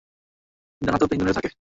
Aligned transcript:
ডানা 0.81 0.97
তো 0.97 1.05
পেঙ্গুইনেরও 1.07 1.37
থাকে। 1.37 1.49